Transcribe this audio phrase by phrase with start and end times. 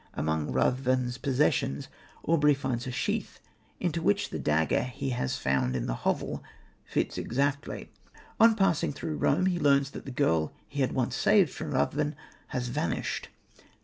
[0.15, 1.87] Among Ruthven's possessions
[2.23, 3.39] Aubrey finds a sheath,
[3.79, 6.43] into which the dagger he has found in the hovel
[6.83, 7.91] fits exactly.
[8.39, 12.15] On passing through Rome he learns that the girl he had once saved from Ruthven
[12.47, 13.29] has vanished.